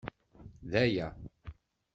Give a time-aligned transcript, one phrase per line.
[0.69, 1.07] D aya.